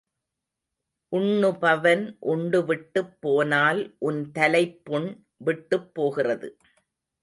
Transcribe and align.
உண்ணுபவன் 1.11 2.03
உண்டு 2.31 2.65
விட்டுப் 2.65 3.13
போனால் 3.21 3.81
உன் 3.99 4.21
தலைப்புண் 4.31 5.09
விட்டுப்போகிறது. 5.45 6.49